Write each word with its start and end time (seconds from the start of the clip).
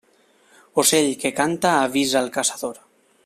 Ocell 0.83 1.11
que 1.25 1.33
canta 1.41 1.75
avisa 1.83 2.25
el 2.27 2.35
caçador. 2.39 2.83